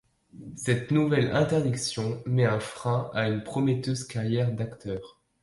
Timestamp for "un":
2.47-2.59